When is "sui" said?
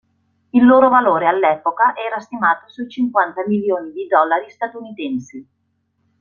2.69-2.89